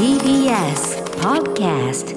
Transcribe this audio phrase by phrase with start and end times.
[0.00, 2.16] TBS Podcast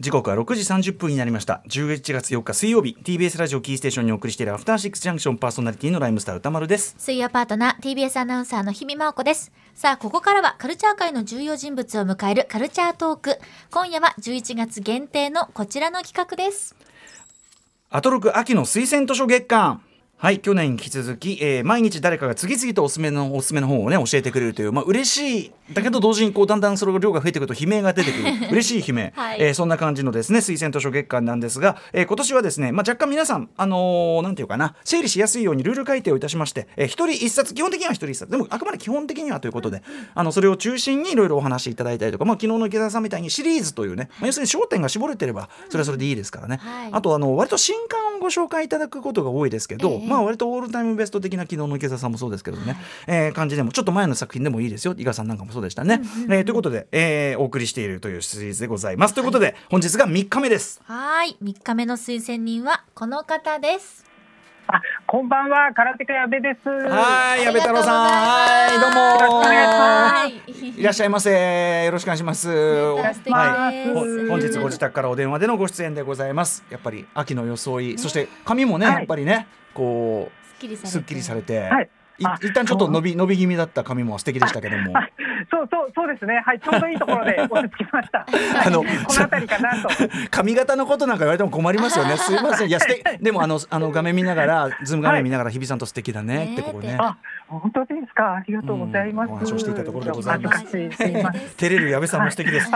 [0.00, 1.62] 時刻は6時30分になりました。
[1.68, 6.96] 11月4日水曜日 TBS ラジオキーステーションにお送りしているアフターシックスジャンクションパーソナリティのライムスター歌丸です。
[6.98, 9.52] 水曜パートナー TBS アナウンサーの日々真央子です。
[9.76, 13.38] さあここからはカルチャー界の重要人物を迎えるカルチャートーク。
[13.70, 16.74] 今夜は11月限定のこちらの企画です。
[17.90, 19.82] アトロク秋の推薦図書月間
[20.22, 29.38] はい去年に引き続き、えー毎日誰かが次々とおすすめのおすすめの本をね教えてくれるというまあ嬉しいだけど同時にこうだんだんその量が増えてくると悲鳴が出てくる 嬉しい悲鳴、 はい。
[29.40, 38.30] えーそんな感じのですね推薦図書月間なんですが、えー今年はですね、まあ、若干皆さんあのーなんていうかな整理しやすいようにルール改定をいたしまして、えー一人一冊基本的には一人一冊。
[38.30, 39.82] でもあくまで基本的にはということで
[40.14, 46.88] あのそれを中心にいろいろお話しいただいたりとか、まあ、昨日の池田さんみたいにシリーズというね、まあ、要するに焦点が絞れてればそれはそれでいいですからね、はい。
[46.92, 52.76] あとあの割と新刊をご紹介いただくことが多いですけど、ええまあ割とオールタイムベスト的な昨日の池田さんもそうですけどね、
[53.06, 56.00] えー感じでもちょっと前の作品でもいいですよ伊賀さんなんかもそうでしたね。
[56.28, 59.14] えーということで、えーお送りしているというシリーズでございます。
[59.14, 60.80] ということで本日が3日目です。
[60.84, 64.11] はーい3日目の推薦人はこの方です
[64.68, 66.68] あ、こんばんは、空手家矢部です。
[66.68, 70.78] はい、矢部太郎さん、はい、どうも。
[70.78, 71.84] いらっしゃいませ。
[71.84, 72.48] よろしくお願いします。
[72.48, 76.64] はい、本日ご自宅からお電話でのご出演でございます。
[76.70, 78.94] やっぱり秋の装い、そして髪もね、はい。
[78.96, 80.88] やっぱりね、こすっきりされて。
[80.88, 81.70] うすっきりされて、
[82.18, 84.94] 一旦ちょっと伸び伸び気味だった髪も素敵でしたけども。
[85.42, 86.42] あそうそうそうですね。
[86.44, 88.26] はい、ちょうどいいところで 落ち着きました。
[88.64, 89.88] あのこの辺りかなと。
[90.30, 92.16] 髪型のことなんか言われても困りますよね。
[92.16, 92.68] すいません。
[92.68, 96.96] いや、すてでもあのあの画面見ながら、ズーム画面見ながら日比さんと素敵だねってここね。
[96.98, 97.16] あ、
[97.48, 98.34] 本当ですか？
[98.36, 99.30] ありがとうございます。
[99.30, 100.64] うんお話をしていたところでございます。
[100.66, 102.70] 照れる矢部さんも素敵です。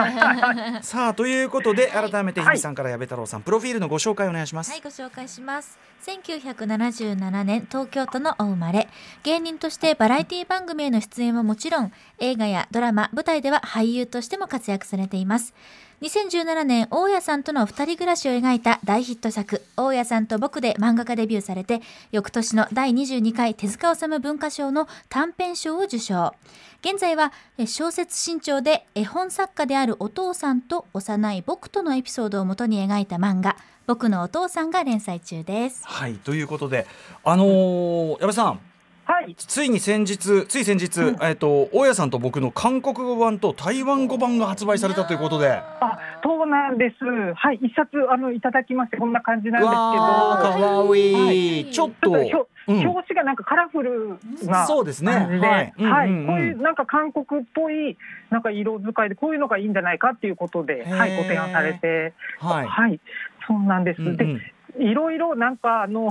[0.83, 4.71] さあということで改めて日比さんから矢部太郎さんプロフィールのご紹介お願いします。
[4.71, 5.79] はい、ご紹介します。
[6.07, 8.89] 1977年、東京都のお生まれ。
[9.25, 15.55] 芸人としてバラエティ番組への出演はもちろん、映画ややドラマ、舞台では俳優としても活躍されています。
[16.03, 21.81] 2017年、大家さんとの二人暮らしを描いた大ヒット作、大家さんと僕で漫画家デビューされて、
[22.13, 26.35] 翌年の第22回手塚治虫文化賞の短編賞を受賞。
[26.83, 27.33] 現在は
[27.67, 33.57] 小説新潮で絵本作家であるお父さんと幼い僕とのエピソードをもとに描いた漫画
[33.89, 35.83] 「僕のお父さん」が連載中です。
[35.85, 36.87] はいということで
[37.25, 38.61] あのー矢部さん
[39.07, 39.37] はい。
[39.37, 45.51] ついに先日つい先日、えっと大家さんと僕の韓国語版と台湾語版が発売されたということで。
[45.53, 47.05] あ、そうなんです。
[47.35, 49.81] はい、一冊あのいただきましてこんな感じなんですけど。
[49.81, 51.73] かわいい、はい。
[51.73, 52.81] ちょっと、うん。
[52.81, 55.13] 表紙がなんかカラフルなそうですね。
[55.13, 56.09] 感じで、ははい。
[56.09, 57.97] こういうなんか韓国っぽい
[58.31, 62.99] なんか色使いでこういうのがいいんじゃないかっていうことで、はい、ご提案されて、はい、はい、
[63.47, 64.03] そうなんです。
[64.03, 64.17] うんうん。
[64.17, 64.41] で、
[64.81, 66.11] いろいろなんかあの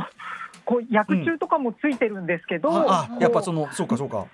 [0.66, 4.26] こう薬中とかもついてるんですけど、ああやっぱそののそうかそうか。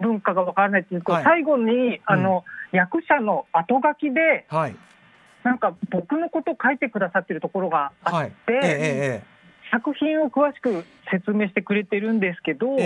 [0.00, 4.76] 文化がわからないっていうと、はい最後にあの、役者の後書きではい。
[5.44, 8.28] なんか僕のことを書いてくださってるところがあはい。
[8.28, 9.34] って、えええ
[9.70, 12.76] 作品を詳しく説明してくれてるんですけど。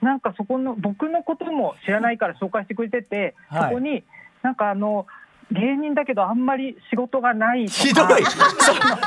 [0.00, 3.68] なんかそこの僕のことも知らないから紹介してくれてて、はい。
[3.68, 4.02] そこに
[4.42, 5.06] なんかあの
[5.52, 8.24] 芸人だけどあんまり仕事がないひどい。
[8.24, 8.30] そ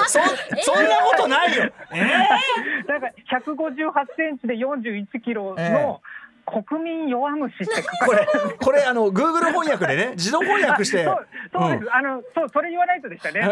[0.07, 1.71] そそんなことないよ。
[1.93, 6.01] ええなんか158センチで41キロえの
[6.45, 8.27] 国民弱虫って書かこれれ
[8.59, 11.03] これあの Google 翻訳でね自動翻訳して。
[11.05, 13.41] そうそうです、あのそうそれ言わないとでしたね。
[13.45, 13.51] はい、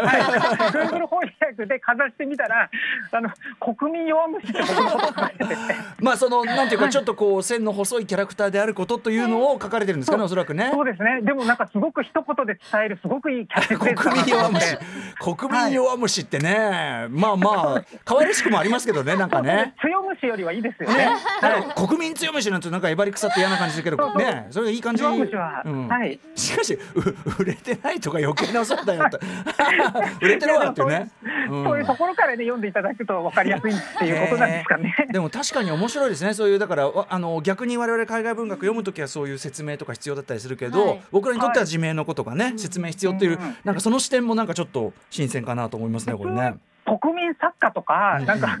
[0.72, 2.68] Google 翻訳でかざしてみたら、
[3.12, 3.30] あの
[3.60, 5.56] 国民弱虫って僕のことを書かれてて。
[6.00, 10.70] まあそのなんていうかちょっとこう線の細いキャラクターであることというのを書かれてるんですかねおそらくね。
[10.72, 11.20] そうですね。
[11.22, 14.78] でもなんかすごく一言で伝えるすごくいいキャッチフレーズ国民弱虫。
[15.20, 19.74] 国民弱虫ってね、まあまあ 可愛らしくもありますけどねなんかね。
[19.80, 21.10] 強虫よりはいいですよね。
[21.40, 25.02] なんか国民強虫なんてなんかえばり腐って嫌な感じだけどねそれがいい感じ。
[25.02, 25.88] うん。
[25.88, 26.18] はい。
[26.34, 26.78] しかしう
[27.42, 29.18] 売れてないとか余計な嘘だよと。
[30.20, 31.10] 売れてるわっていうね、
[31.50, 31.64] うん。
[31.64, 34.94] そういうところからね読んでいただくと分かりやすいっていうことなんですかね。
[35.10, 36.34] でも確かに面白いですね。
[36.34, 41.02] そういうだからわあの逆に我々海外文学読むときはそういう説明とか必要だったりするけど、はい。
[41.10, 43.56] 僕らにとっては地名のことがね、説明必要っていう、うん。
[43.64, 46.54] なんかその視点もなんかちょっと新鮮かなと思いますねこれね。
[46.84, 48.58] 国民作家とか、なんか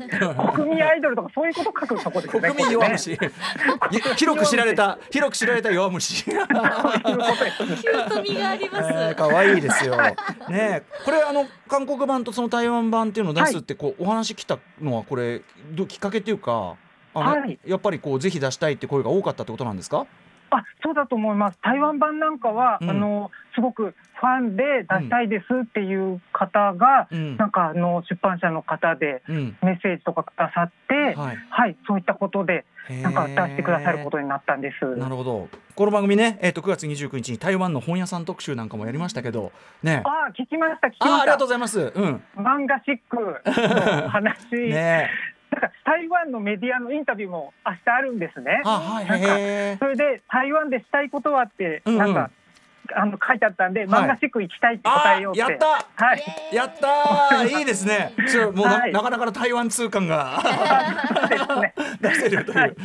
[0.54, 2.50] 国民アイドルとかそういうこと書くとこですよね。
[2.50, 3.16] 国民弱これね虫、い
[4.16, 6.24] 広く知られた広く知られた弱虫。
[6.24, 8.90] キュート味があります。
[8.92, 9.96] えー可愛いですよ。
[10.00, 10.14] ね
[10.50, 15.42] えこれあの韓国版とその台湾版っていうのを出すってこう、お話来たのはこれ
[15.72, 16.74] どきっかけっていうか
[17.14, 20.06] あの、はいやっぱりこうぜひ出したいって声が多かったってことなんですか？
[20.58, 21.58] あ、そうだと思います。
[21.62, 22.90] 台湾版なんかは、うん。
[22.90, 27.36] あのすごくファンで出したいですっていう方が、うん。
[27.36, 29.56] なんかあの出版社の方でうん。
[29.62, 31.36] メッセージとかくださって、はい。
[31.50, 34.96] はい、そういったことでなんか出してくださることになったんです。
[34.96, 35.48] なるほど。
[35.74, 39.52] この番組ね、えー、と9月29日に台湾の本屋さん特集なんかもやりましたけど
[39.82, 40.02] ね。
[40.04, 41.22] ああ聞きました聞きました。
[41.22, 41.80] ありがとうございます。
[41.80, 42.22] うん。
[42.36, 45.10] 漫画シックの話、 ね
[45.52, 48.62] なんか台湾のメディアのインタビューも明日あるんですね。
[48.64, 51.98] あはいなんかへそれで台湾でしたいことはってうんうん。
[51.98, 52.30] なんか、
[52.94, 53.88] あの書いてあったんで、はい。
[53.88, 55.40] 漫画シック行きたいってあ答えようって。
[55.40, 55.66] やった。
[55.66, 56.24] はい。
[56.52, 57.48] やったー。
[57.60, 58.12] いいですね。
[58.26, 60.40] それもうな,、かなかの台湾通感が。
[62.00, 62.76] 出せるという。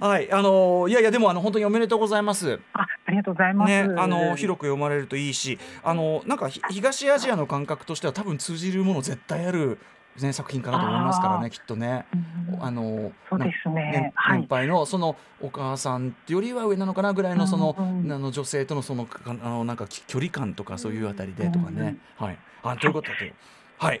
[0.00, 0.32] はい。
[0.32, 2.60] あのーいやいやでもあの本当におめでとうございます。
[2.72, 3.68] あ、ありがとうございます。
[3.70, 9.78] ね、あの広く読まれるといいし、あのなんかひ東アジアの感覚としては多分通じるもの絶対ある、
[10.20, 12.06] ね、作品かなと思いますからあねきっとね。
[12.52, 12.62] うん。
[12.62, 13.74] あのそうですね。
[13.74, 14.40] ねはい。
[14.40, 18.12] 年配のそのお母さんよりは上なのかなぐらいのその,、うんうん。
[18.12, 22.38] あの女性とのそのかあのなんかき距離感とかそういうあたりでとかね、はい。
[22.62, 23.34] あということで、はい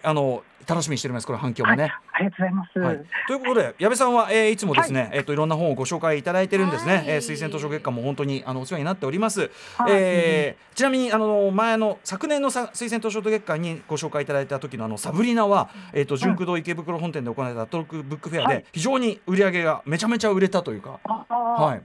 [0.02, 1.26] あの楽しみにしております。
[1.26, 1.82] これ反響もね。
[1.82, 2.78] はい、ありがとうございます。
[2.78, 7.04] はい、ということで矢部さんは、えーいつもですね、えっといろんな本をご紹介いただいてるんですね、はい。
[7.08, 18.64] えー推薦図書月間も本当にあのお世話になっております、はいえーちなみにあの前の昨年のさ推薦図書月間にご紹介いただいた時のあのサブリナは、えっと純駆堂池袋本店で行われたトークブックフェアではい。
[18.72, 21.82] 非常に売り上げがめちゃめちゃ売れたというか、はい、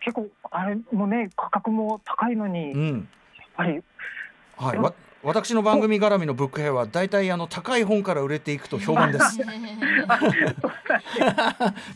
[0.00, 3.08] 結構あれもね価格も高いのに、やっうん、
[3.56, 3.82] ぱり
[4.56, 4.94] はい。
[5.24, 9.38] わ私の番組絡みのブックフェアは大体あの高い本から売れていくと評判です。
[9.38, 9.54] だか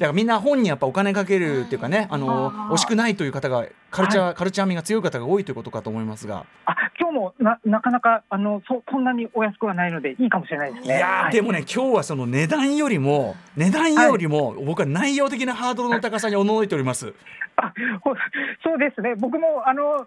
[0.01, 10.97] らみんな本にやっぱお金かけるっていうかね、あの惜しくないという方がカルチャー、カルチャー味が強い方が多いということかと思いますが、あ今日もななかなかあのそそんなにお安くはないのでいいかもしれないですね。
[10.97, 17.13] いやー、はいでもね今日はその値段よりも値段よりも僕は内容的なハードルの高さに驚いております。
[17.57, 18.15] あほ
[18.63, 20.07] そうですね僕もあの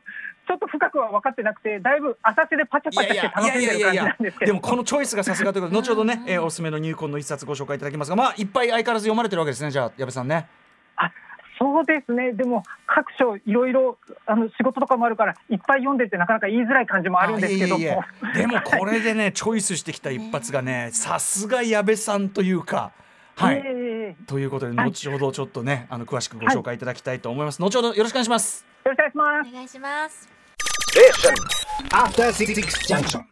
[0.52, 4.52] ちょっと深くは分かってなくてだいぶ浅瀬でパチャパチャして楽しんでる感じなんですけど。
[4.52, 10.50] でもこのチョイスがさすがということで 後ほどね、えーおすすめの入魂の一冊ご紹介いただきますがまあいっぱい相変わらず読まれてるわけですねじゃあ矢部さんね。
[10.98, 11.10] あ
[11.58, 12.34] そうですね。
[12.34, 17.78] でも各所いろいろあの仕事とかもあるからいっぱい読んでってなかなか言いづらい感じもあるんですけども。
[17.78, 22.92] あいえいえいえでもこれでねチョイスしてきた一発がねさすが矢部さんというか。
[23.36, 24.26] はい、ええ。
[24.28, 24.90] ということではい。
[24.90, 28.66] 後ほどちょっとねあの詳しくご紹介いただきたいと思います、後ほどよろしくお願いします。
[28.84, 29.50] よろしくお願いします。
[29.50, 30.41] お願いします。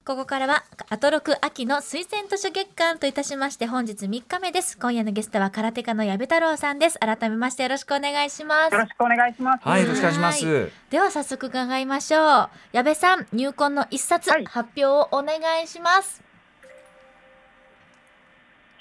[0.06, 4.78] ここからはアトロク秋の推薦図書月間といたしまして本日3日目です。
[4.78, 6.98] 今夜のゲストは空手家の矢部太郎さんです。
[7.00, 8.80] 改めましてよろしくお願いしますよ。
[8.80, 9.68] ろしくお願いします。
[9.68, 12.50] はいよろしくお願いします、はいでは早速伺いましょう。
[12.72, 16.24] 矢部さん入魂の一冊、はい発表をお願いします。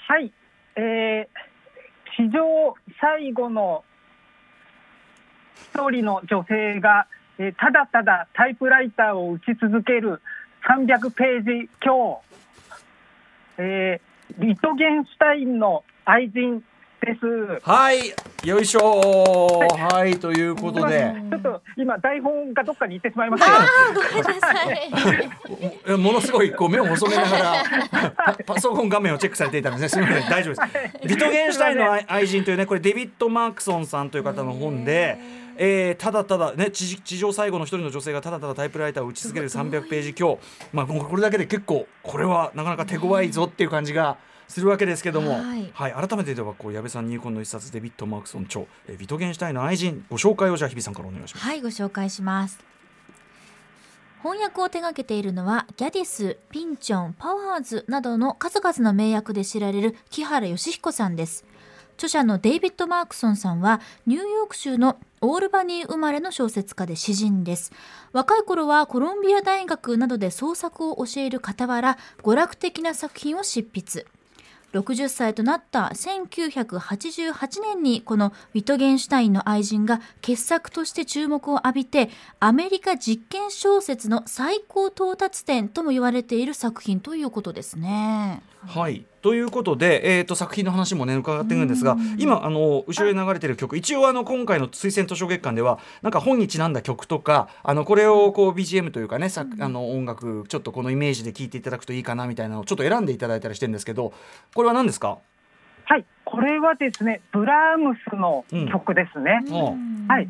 [0.07, 0.31] はい、
[0.77, 1.27] えー、
[2.15, 3.83] 史上最後の
[5.73, 7.07] 一人の女性が、
[7.39, 10.21] えただただタイプライターを打ち続ける
[10.67, 12.21] 300ページ強、
[13.57, 16.63] えー、リトゲンシュタインの愛人。
[17.63, 19.59] はいよいしょ。
[19.59, 20.19] はい。
[20.19, 21.13] ということで。
[21.29, 25.29] ちょっと今台本がどっかに行ってしまいましたあーごめんなさい。
[25.87, 29.89] えものすごいこう目を細めながらパ パソコン画面をチェックされていたんですね。
[29.89, 30.61] すみません大丈夫で
[31.01, 31.07] す。
[31.07, 35.17] リトゲンシュタインの愛愛人というねこれデビッド・マークソンさんという方の本で、
[35.57, 40.39] えーただただね地地上最後の一人の女性がただただタイプライターを打ち続ける300ページ強。
[40.73, 44.17] まあこれだけで結構これはなかなか手強いぞっていう感じが
[44.49, 51.45] するわけですけども、はいはい、改めてではこう矢部さん入魂の一冊デビッド・マークソン著、えービトゲンシュタインの愛人ご紹介をじゃあ日比さんからお願いします。
[51.45, 52.59] はい、ご紹介します。
[54.21, 61.45] 翻訳を手掛けているのはギャディス、ピンチョン、パワーズなどの数々の名役で知られる木原義彦さんです。
[61.93, 67.71] 著者のデイビッド・マークソンさんはニューヨーク州のオールバニー生まれの小説家で詩人です。
[68.13, 74.05] 若い頃はコロンビア大学などで創作を教える傍ら娯楽的な作品を執筆。
[74.73, 82.09] 60歳となった1988年にこのウィトゲンシュタインの愛人が傑作として注目を浴びて
[82.39, 88.41] アメリカ実験小説の最高到達点とも言われている作品ということですね。
[88.67, 89.05] はい。
[89.21, 104.13] ということで、えー、と作品の話もね伺っているんですが今あの後ろに流れてる曲一応あの今回の推薦図書月間ではなんか本にちなんだ曲とかあのこれをこう BGM というかねさあの音楽ちょっとこのイメージで聴いていただくといいかなみたいなのをちょっと選んでいただいたりしてるんですけど
[104.53, 105.17] これは何ですか、
[105.85, 109.41] はい、これはですね、ブラームスの曲ですね。
[109.47, 110.07] うん。
[110.07, 110.29] はい、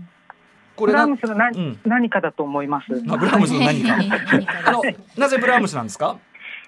[0.75, 1.79] これなブラームスの何,、うん。
[1.85, 2.85] 何かだと思います？
[3.09, 3.97] あブラームスの何か。
[3.97, 4.17] 何か
[4.65, 4.81] あの
[5.17, 6.17] なぜブラームスなんですか？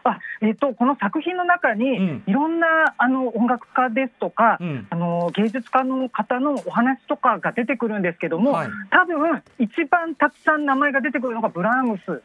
[0.04, 2.24] あ、えっ、とこの作品の中に、うん。
[2.26, 2.68] いろんな
[2.98, 4.88] あの音楽家ですとか、うん。
[4.90, 8.68] あの芸術家の方のお話とかが出てくるんですけども、はい。
[8.90, 12.22] 多分一番たくさん名前が出てくるのがブラームス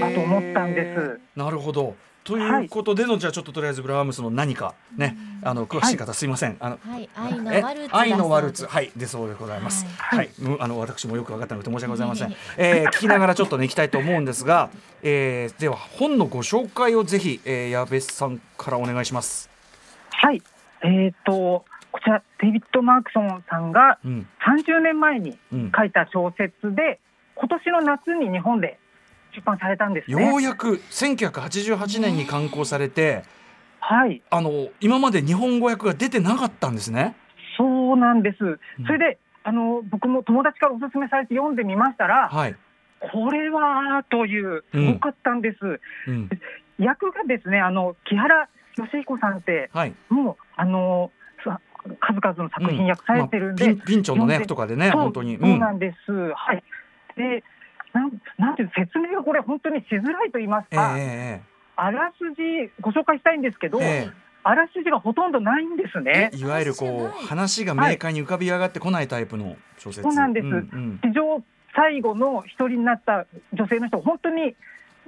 [0.00, 1.20] だと思ったんです。
[1.36, 6.56] なるほどということでの、じゃあちょっととりあえずブラームスの何かね、あの詳しい方すいません。
[6.60, 7.96] あのはい、愛のえワルツ。
[7.96, 9.84] 愛のワルツはいでそうでございます。
[9.98, 14.70] ははい、むあの私もよく分かったので申し訳ございませんいえー聞きながらちょっとね行きたいと思うんですが、
[15.02, 19.50] えーでは本のご紹介をぜひ、えー、矢部さんからお願いします。
[20.10, 20.42] はい。
[20.84, 25.72] えっ、と、こちら、デイビッド・マークソンさんがうん30年前にうん。
[25.76, 27.00] 書いた小説で、
[27.34, 28.78] 今年の夏に日本で
[29.34, 30.28] 出版されたんですね。
[30.28, 33.24] ようやく1988年に刊行されて、
[33.80, 34.22] はい。
[34.30, 37.16] あの今まで日本語訳が出てなかったんですね。
[37.56, 38.44] そうなんです。
[38.44, 42.56] うんそれで、あの、僕も友達からお勧めされて読んでみましたら、はい。
[43.12, 45.80] これは、という、うんよかったんです。
[46.08, 46.30] うん。
[46.78, 49.94] 役がですね、あの、木原義彦さんって、はい。
[50.08, 51.10] もう、あの、
[51.44, 51.60] さ
[52.00, 55.38] 数々の作品訳されてるんで、まあピンチョンのねとかでね本当に。
[55.38, 56.12] そうなんです。
[56.12, 56.62] はい。
[57.16, 57.42] で、
[57.92, 61.42] なん、なんていう説明がこれ本当にしづらいと言いますえか、え
[61.76, 64.10] あらすじご紹介したいんですけど、ええ。
[64.44, 66.30] あらすじがほとんどないんですね。
[66.34, 70.02] いわゆるこう話が明快に浮かび上がってこないタイプの小説。
[70.02, 70.46] そうなんです。
[70.46, 71.42] うん史上
[71.74, 74.54] 最後の一人になった女性の人、本当に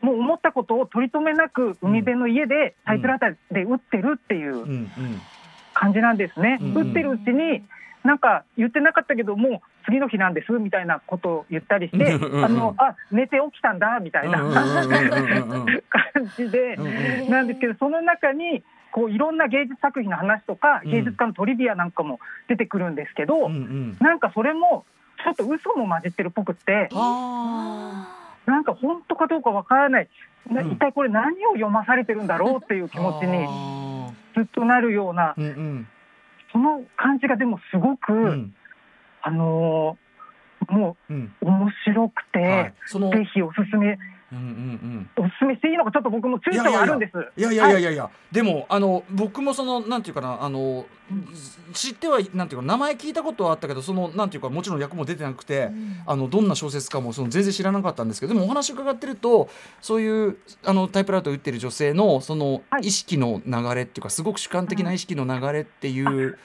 [0.00, 4.90] もう思ったことを取り留めなく海辺の家でタイプライターで打ってるっていううんうん。
[5.74, 6.58] 感じなんですね。
[6.60, 7.64] うん打ってるうちに
[8.04, 12.18] なんか言ってなかったけど、もう次の日なんですみたいなことを言ったりして、あ
[12.48, 16.76] のあ寝て起きたんだみたいな 感じで
[17.28, 18.62] なんですけど、その中に
[18.94, 20.90] こういろんな芸術作品の話とか、うん。
[20.92, 23.96] 芸術家のトリビアなんかも出てくるんですけど、うんうん。
[24.00, 24.84] なんかそれも
[25.24, 28.06] ちょっと嘘も混じってるっぽくって、は
[28.46, 30.08] なんか本当かどうかわからない、
[30.48, 30.70] なうん。
[30.70, 35.34] 一体これ何を読まされてるんだろうっていう気持ちにあずっとなるような
[36.54, 38.54] その感じがでもすごく、うん。
[39.20, 40.04] あのー
[40.66, 42.74] もう面白くて、はい。
[43.10, 43.98] ぜひおすすめ、
[44.36, 47.12] うんうんおすすめしていいのか、ちょっと僕も躊躇があるんです。
[47.36, 50.86] いやいやいやいやいや、でもあの僕もそのなんていうかなあの
[51.72, 55.70] 知ってはなんていうか名前聞いたことはあったけどそのなんていうかもちろん役も出てなくて、
[56.06, 59.48] あのどんな小説かもその全然知らなかったんですけどでもお話伺ってると
[59.80, 62.86] そういうあのタイプライトを打ってる女性のそのはい。
[62.86, 66.38] 意識の流れっていうかすごく主観的な意識の流れっていう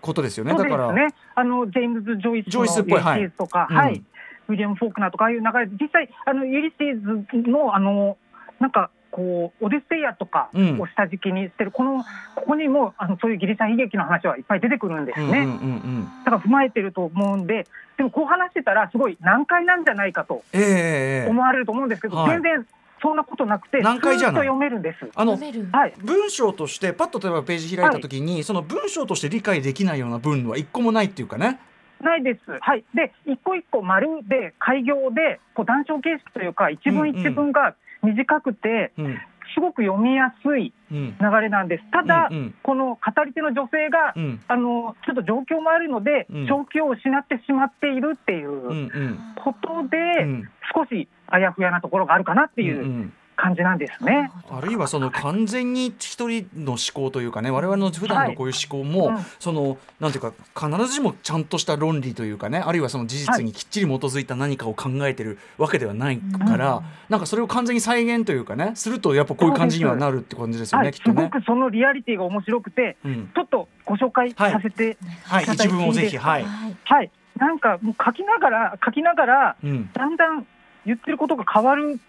[0.00, 0.52] ことですよね。
[0.52, 0.88] だから。
[1.34, 3.20] あのジェームズ・ジョイスのジョイスっぽいはい。
[3.20, 8.16] ユリシーズとか、うんはい、ウィリアム・フォークナーとかああいう流れで、実際あのユリシーズのあの
[8.58, 12.04] なんかこうオデュッセイアとかうんを下敷きにしてる、この
[12.34, 15.26] ここにもあのそういうギリシャ悲劇の話はいっぱい出てくるんですね。
[15.26, 17.66] うんうんうんうんだから踏まえてると思うんで、
[17.96, 22.66] でもこう話してたらすごい難解なんじゃないかと思われると思うんですけど、はい全然
[23.02, 25.10] そんなことなくて、難解じゃない読めるんです。
[25.14, 25.94] あのはい。
[26.02, 31.58] 文章としてパッと例えばページ開いた時に、その文章として理解できないような文は一個もないっていうかね。
[32.04, 32.40] ないです。
[32.60, 32.84] はい。
[32.94, 39.18] で、一個一個丸で、開業で、こう談笑形式というか、一文一文が短くて、うん。
[39.52, 41.16] すごく読みやすいうん。
[41.20, 41.90] 流れなんです。
[41.90, 42.54] ただ、うんうん。
[42.62, 44.40] この語り手の女性が、うん。
[44.46, 46.46] あの、ちょっと状況もあるので、うん。
[46.46, 48.90] 正気を失ってしまっているっていう
[49.36, 50.50] ことで、うん。
[50.74, 54.30] 少しあやふやなところがあるかなっていううん感じなんですね。
[54.50, 59.16] あるいはその完全に一人の思考というかね我々の普段のこういう思考も、はい。
[59.16, 59.24] うん。
[59.38, 66.84] そのなんていうか必ずしもちゃんとした論理というかねあるいはその事実にきっちり基づいた何かを考えてるわけではないから、うん。
[67.08, 70.92] なんかそれを完全に再現というかねするとやっぱこういう感じにはなるって感じですよね、はい。
[70.94, 71.00] す。
[71.00, 71.30] ごきっとね。
[71.30, 75.44] くそのリアリティが面白くて、うん、ちょっとご紹介させて、はい。
[75.44, 76.44] 一文をぜひはい。
[76.44, 76.76] はい。
[76.84, 77.10] はい。
[77.36, 79.90] なんかもう書きながら、書きながら、うん。
[79.92, 80.46] だんだん
[80.84, 82.00] 言ってることが変わるん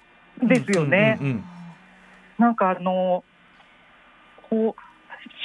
[0.47, 1.17] ですよね。
[1.21, 1.43] うんうん
[2.39, 3.23] なんかあの
[4.49, 4.81] こう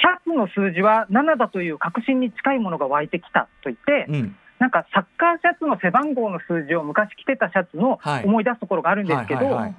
[0.01, 4.15] シャツの数字は7だという確信に近いものが湧いてきたと言って、うん。
[4.15, 8.25] うんなんかサッカーシャツの背番号の数字を昔着てたシャツのはい。
[8.25, 9.75] 思い出すところがあるんですけど、はいはいはい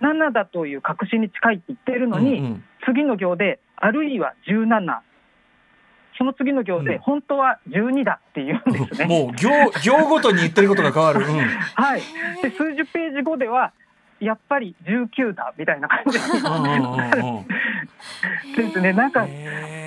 [0.00, 2.64] 7だという確信に近いって言ってるのに、うんうん。
[2.86, 5.00] 次の行で、あるいは17、
[6.18, 6.98] その次の行で、うん。
[7.00, 9.06] 本当は12だって言うんですね。
[9.06, 9.50] もう行
[9.82, 11.20] 行ごとに言ってることが変わる。
[11.20, 11.38] うん。
[11.76, 12.00] はい、
[12.42, 13.72] で数十ページ後では、
[14.20, 16.18] やっぱり19だみたいな感じ。
[18.56, 19.26] ですね、なんか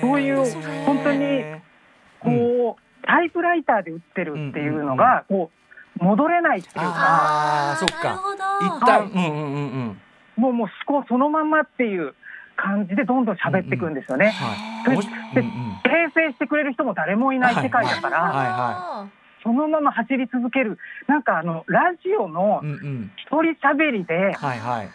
[0.00, 0.44] そういう
[0.84, 1.44] 本当に
[2.20, 5.50] こう、タイプライターで打ってるっていうのが、こ
[6.00, 8.20] う戻れないっていうか、あーそっか。
[8.60, 10.00] 一旦、うんうんうんうん。
[10.36, 12.14] もうもう思考そのまんまっていう
[12.56, 14.34] 感じでどんどん喋っていくんですよね。
[15.34, 19.08] で訂正してくれる人も誰もいない世界だから、はいは
[19.44, 23.10] そのまま走り続ける、なんかあのラジオのうんうん。
[23.16, 24.88] 一人喋りで、はいはい。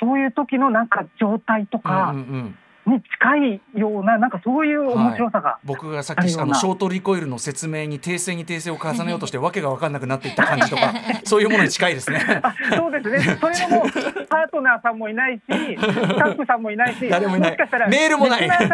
[0.00, 10.92] そういう時のなんか状態とか、うんうんに近いようななんかそういう面白さが、僕がさっきあのショートリコイルの説明に訂正に訂正を重ねようとして わけが分かんなくなっていった感じとか
[11.24, 12.40] そういうものに近いですね。
[12.42, 13.82] あそうですね、 それも
[14.28, 17.52] パートナーさんもいないし、スタッフさんもいないし、誰もいない。
[17.52, 18.48] しかしたらメールもない。
[18.48, 18.68] メー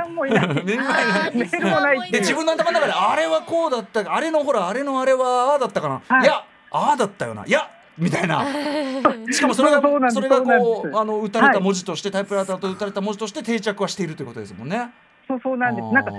[1.61, 2.11] ルもない。
[2.11, 6.25] で自分の頭の中であれはこうだったあれのほらあれのあれはああだったかな、はい。
[6.25, 7.45] い、やああだったよな。
[7.47, 8.45] いやみたいな。
[9.31, 11.63] しかもそれがそうなんですそれがこうあの打たれたはい。
[11.63, 14.91] 文字として、タイプライターと打たれた文字として定着はしているということですもんね。
[15.29, 15.93] そうそうなんです。
[15.93, 16.13] なんか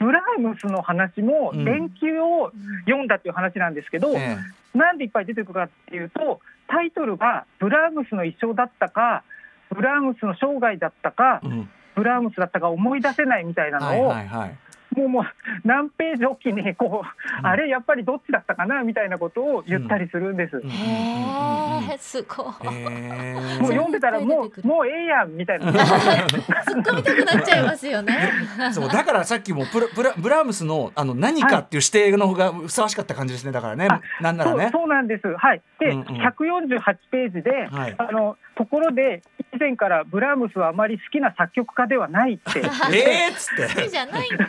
[0.00, 1.64] ブラームスの話もうん。
[1.64, 2.52] 連休を
[2.86, 4.36] 読んだっていう話なんですけど、え
[4.74, 9.22] なんでいっぱい出てくるかっていうと、タイトルがブラームスの一生だったか、
[9.70, 11.68] ブラームスの生涯だったかえ、うん。
[11.94, 14.56] ブラームスだったか思い出せないみたいなはいのを、はいはい。
[14.94, 15.24] もうもう
[15.64, 20.56] 何ページおきにこう、うんあれやっぱりどっちだったかなみたいなことを言ったりするんです。
[20.56, 22.74] うんへえすごい。
[22.74, 25.70] へもうえ読んでたらもうもうええやんみたいな。
[25.72, 28.30] 突っ込みたくなっちゃいますよね。
[28.72, 33.88] そうだからさっきもブラブラブラームスのあの何かっていう指定の方がふさわしかった感じですねだからね、
[34.20, 34.70] なんならね。
[34.72, 35.26] そうなんです。
[35.36, 35.62] はい。
[35.78, 39.22] で、うんうん148ページで、はいあのところで
[39.54, 42.58] 以前からブラームスはあまり好きな作曲家ではないって。
[42.92, 43.74] えーっつって。
[43.74, 44.48] 好きじゃないんかい。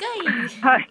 [0.62, 0.90] はい。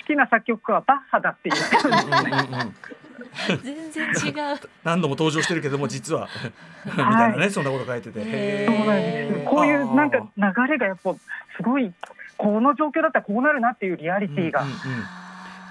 [0.00, 4.58] 好きな作曲家はバッハだって言って 全然違う。
[4.84, 6.28] 何度も登場してるけども実は
[6.84, 8.66] みたいなねそんなこと書いてて。
[8.66, 9.44] そうなんです。
[9.44, 11.14] こういうなんか流れがやっぱ
[11.56, 11.92] すごい
[12.36, 14.78] この状況だったらこうなるなっていうリアリティがうんうんうん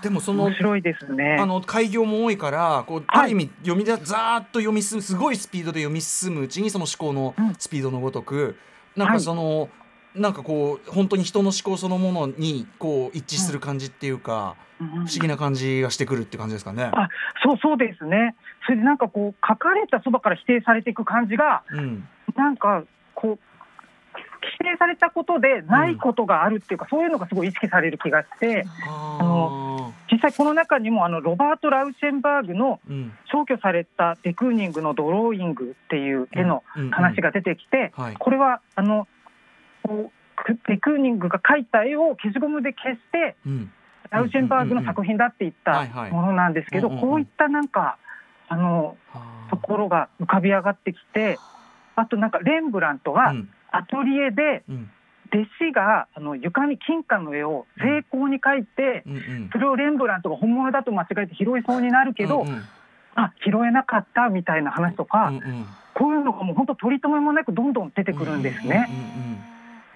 [0.04, 1.38] でもその面白いですね。
[1.40, 8.58] あの開業も多いからこうある意味読みだざーっと読み進むすごいスピードで読み進むうちにその思考のうんスピードのごとく、
[8.98, 9.70] なんかはいその、
[10.14, 16.92] なんかこう本当に人の思考そのものにこう一致する感じっていうか、うん不思議な感じがしてくるって感じですかね。
[16.92, 17.08] あ
[17.46, 18.36] そうそうですね。
[18.66, 22.06] それでなんかこう書かれたそばから否定されていく感じがうん
[22.36, 22.84] なんか
[23.16, 23.40] こう
[24.60, 29.73] 否定されたことでないことがあるっていうか、そういうのがすごい意識される気がしてああの
[30.12, 32.80] 実際この中にもあのロバート・ラウシェンバーグの
[33.32, 38.16] 消去されたデクーニングのドローイングっていう絵の話が出てきて、はい。
[38.16, 39.08] これはあの
[39.84, 43.72] こうクデクーニングが描いた絵を消しゴムで消してうん。
[44.10, 47.98] ラウシェンバーグの作品だって言ったものなんですけどこういったなんか
[48.48, 51.40] あのはところが浮かび上がってきて
[51.96, 53.50] あとなんかレンブラントがうん。
[53.76, 54.92] アトリエでうん
[55.34, 59.50] 弟子があの床に金貨の絵を精巧に描いてうんうん。
[59.52, 62.64] それをレンブラントが本物だと間違えて拾いそうになるけど、うんうん。
[63.16, 65.66] あ拾えなかったみたいな話とか、うんうん。
[65.96, 68.90] こういうのがもう本当取り留めもなくどんどん出てくるんですね。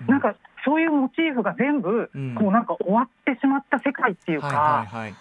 [0.07, 2.35] なんかそういうモチーフが全部、うん。
[2.35, 5.15] こうなんか終わってしまった世界っていうか、はいはいはい。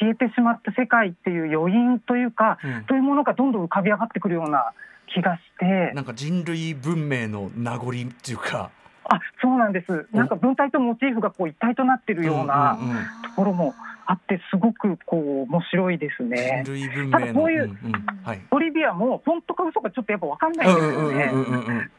[0.00, 2.84] 消えてしまった世界っていう余韻というか、うん。
[2.88, 4.72] そういうものがどんどん浮かび上がってくるような
[5.12, 8.70] 気がして、なんか人類文明の名残っていうか
[9.04, 10.06] あそうなんです。
[10.12, 13.04] なんか文体とモチーフがこう一体となってるようなうんうんうん。
[13.22, 13.74] ところも
[14.06, 16.64] あってすごくこう面白いですね。
[17.10, 17.92] ただこういううんうん。
[18.24, 18.40] はい。
[18.50, 21.90] トリビアも本当か嘘かちょっとやっぱわかんなうんいんですよね。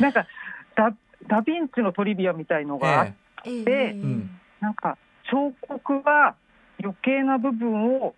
[0.00, 0.26] なんか
[0.74, 0.94] ダ
[1.26, 3.06] ダヴィンチのトリビアみたいのがあっ
[3.42, 3.90] て、ええ。
[3.90, 4.30] うん。
[4.60, 4.96] なんか
[5.30, 6.34] 彫刻は
[6.80, 8.14] 余計な部分を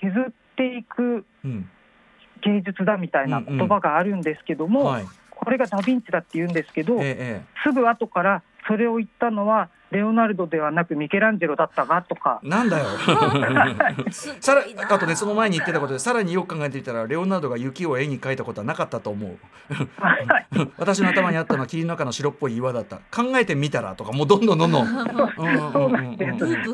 [0.00, 1.24] 削っていく
[2.42, 5.04] 芸術だみたいな言葉があるんですけども、はい
[5.46, 12.40] これがダ・ヴィンチだって言うんですけど、ええすぐ後からそれを言ったのはレオナルドではなくミケランジェロだったがとか。
[12.44, 12.86] えなんだよ。
[14.10, 19.38] す さらあとねその前に言ってたことでさらによく考えてみたらレオナルドが雪を絵に描いたことはなかったと思う。
[19.98, 20.46] はいはい。
[20.76, 22.96] 私の頭にあったのは霧の中の白っぽい岩だった。
[23.10, 24.86] 考えてみたらとかもうどんどんどんどん。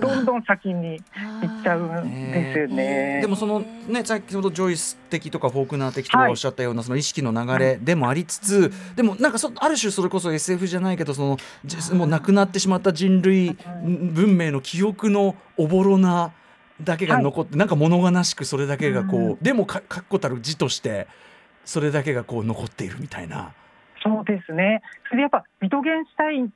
[0.01, 1.01] どんどん先に
[1.43, 3.21] 行っちゃうんですよね。
[3.21, 16.33] でもそのね先ほどジョイス的とかフォークナー的とかおっしゃったようなその意識の流れでもありつつでもなんかそある種それこそ SF じゃないけどそのじもう亡くなってしまった人類文明の記憶のおぼろな
[16.81, 19.39] だけが残って、なんか物悲しくそれだけがこう、うん。
[19.41, 21.09] でもか確固たる字として
[21.65, 23.53] それだけがこう残っているみたいな。
[24.05, 24.83] そうですね。
[25.09, 26.53] それでやっぱビトゲンシュタイン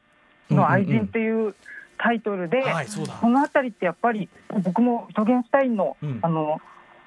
[0.50, 1.54] の愛人っていう
[1.98, 3.14] タイトルで、はいそうだ。
[3.14, 4.28] このあたりってやっぱり
[4.62, 6.18] 僕もビトゲンシュタインの、うん。
[6.22, 6.60] あの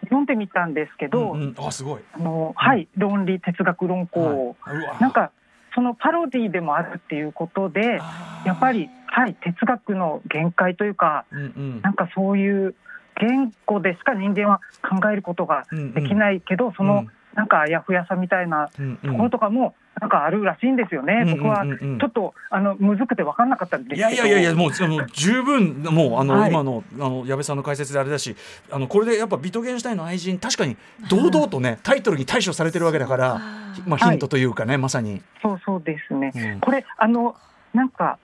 [0.03, 1.55] 読んでみたんですけど、うんうん。
[1.57, 2.01] あすごい。
[2.13, 2.87] あのはい。
[2.97, 5.01] 論理哲学論考、はい。
[5.01, 5.31] なんか
[5.75, 7.99] そのパロディでもあるっていうことで、
[8.45, 11.81] やっぱりはい哲学の限界というか、うんうん。
[11.81, 12.75] なんかそういう
[13.19, 17.05] 言語でしか人間は考えることができいないけど、その
[17.39, 18.69] なんかあやふやさみたいな
[19.01, 21.23] ところとかも、なんかあるらしいんですよね。
[21.25, 24.01] 僕はちょっとあのむずくて分かんなかったんですけど。
[24.01, 26.51] いやいやいやいやもうあの十分もうあの、はい。
[26.51, 28.35] 今のあの矢部さんの解説であれだし
[28.69, 30.75] あのこれでやっぱビトゲンシュタインの愛人確かに
[31.09, 33.41] 堂々とねタイトルに対処されてるわけだから、
[33.85, 35.21] まあ、ヒントというかね、まさに。
[35.41, 36.33] そうそうですね。
[36.35, 36.59] うん。
[36.59, 37.35] これあの
[37.73, 38.19] なんか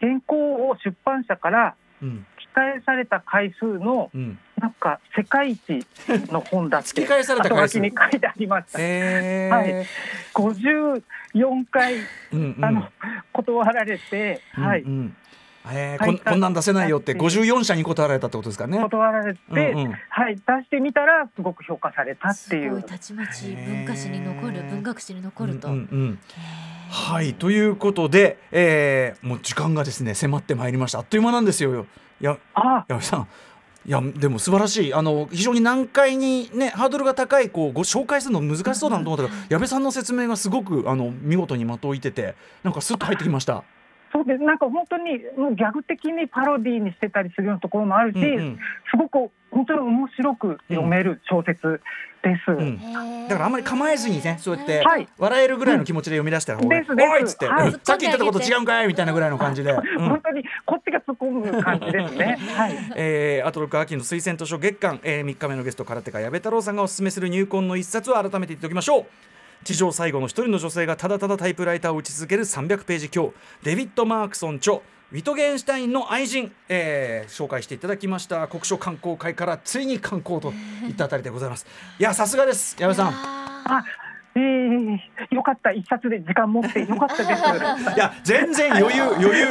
[0.00, 0.34] 健康
[0.68, 2.26] を出版社からうん。
[2.38, 5.86] 期待された回数のうん、なんか世界一
[6.30, 8.78] の本だって突き返された後書きに書いてありました。
[8.78, 8.84] は
[9.64, 9.86] い。
[10.34, 11.94] 54回
[12.32, 12.64] うんうん。
[12.64, 12.88] あの
[13.32, 14.90] 断られて、はいうん。
[14.90, 15.16] うん
[15.72, 16.10] えーはい。
[16.10, 17.20] こんこんなん出せないよってはい。
[17.20, 18.78] 54社に断られたってことですかね。
[18.78, 19.92] 断られて、うんうん。
[20.08, 20.36] はい。
[20.36, 22.82] 出してみたらすごく評価されたってすごいいう。
[22.82, 26.18] たちまち文化史に残る文学史に残ると、うんうんうん。
[26.90, 27.34] はい。
[27.34, 30.98] ということで、えーもう時間がですね迫ってまいりました。
[30.98, 31.86] あっという間なんですよ。
[32.20, 33.28] いやあ矢部さん
[33.86, 43.64] いやでも素晴らしいあの非常に難解にねハードルが高いこうご紹介するの難しそうだなと思ったら矢部さんの説明がすごくあの見事に的を射ててなんかすっと入ってきました。
[44.12, 44.42] そうです。
[44.42, 48.58] なんか本当にもうギャグ的にパロディーにしてたりするようなところもあるし、うんうん。
[48.90, 51.80] すごく本当に面白く読める小説
[52.22, 52.50] です。
[52.50, 52.76] うん。
[52.76, 53.28] へー。
[53.28, 55.08] だからあんまり構えずにねそうやってはい。
[55.16, 57.08] 笑えるぐらいの気持ちで読み出した方がいいですです。
[57.08, 58.88] おいっつって、はいうんさっき言ってたこと違うんかい？
[58.88, 59.70] みたいなぐらいの感じで。
[59.70, 60.08] うん。
[60.08, 62.38] 本当にこっちが突っ込む感じですね。
[62.56, 62.74] はい。
[62.96, 69.06] えー、アトロク秋の推薦図書月間、えー、3日目のゲスト空手家矢部太郎さんがおすすめする入魂の一冊を改めて言っておきましょう
[69.64, 74.80] 地上最後の一人の女性がただただタイプライターを打ち続ける300ページ強デビッド・マークソン著
[75.12, 78.46] ウィトゲンシュタインの愛人、えー紹介していただきました。
[78.46, 80.52] 国書観光会からついに観光と
[80.88, 81.66] いったあたりでございます。
[81.98, 82.76] いやさすがです。
[82.78, 83.08] 矢部さん。
[83.08, 83.84] あ、
[84.34, 87.94] えー、よかった一冊で時間持ってよかったです。
[87.96, 89.46] いや全然余裕余裕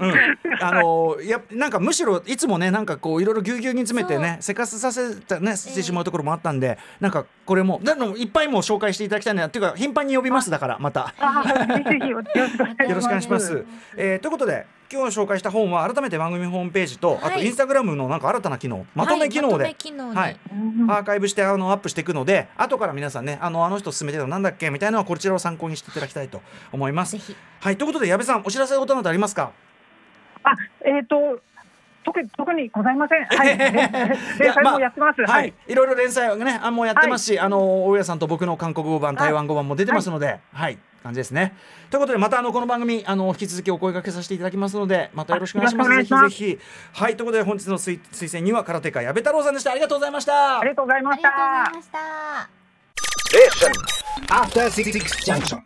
[0.00, 0.14] うん、
[0.60, 11.14] あのーやなんかむしろいつもねなんかこういろいろぎゅうぎゅうに詰めてねせかすさせたねしてしまうところもあったんで、なんかこれもでもいっぱいもう紹介していただきたいなっていうか頻繁に呼びますだからまた。
[11.18, 12.88] あ、ぜひぜひよろしくお願いします。
[12.90, 13.64] よろしくお願いします。
[13.96, 19.74] えーということで今日紹介した本は改めて番組ホームページと、あとはいインスタグラムのなんか新たな機能まとめ機能で、はい。
[19.74, 26.40] アーカイブしてあのアップしていくので後から皆さんねあのあの人勧めてたのなんだっけみたいなのはこちらを参考にしていただきたいと
[26.72, 27.16] 思います。
[27.60, 27.76] はい。
[27.76, 29.52] ということで矢部さんお知らせ事などありますか？
[30.42, 30.52] あ、
[30.84, 31.40] えっ、と。
[32.08, 33.24] 特に特にございません。
[33.24, 33.58] はい。
[34.38, 35.20] 連載もやってます。
[35.22, 41.54] ははいい。、いろいろ連載をね、あもうやってますし、あの大家さんと僕の韓国語版、台湾語版も出てますので、はい、感じですね。
[41.90, 45.90] ということで、またあのこの番組、あの引き続きお声掛けさせていただきますので、またよろしくお願いします。
[45.90, 46.58] あよろしくお願いしますぜひぜ
[46.94, 47.02] ひ。
[47.02, 49.72] はい、ということで、本日の推推薦には空手家矢部太郎さんでした。
[49.72, 50.70] ありがとうございましたあり。
[50.70, 51.76] がとうございましありがとうございた。
[51.76, 52.58] ました。
[53.28, 53.72] Station.
[54.30, 55.62] After Six Junction.